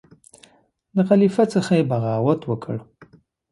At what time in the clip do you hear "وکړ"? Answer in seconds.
2.45-2.75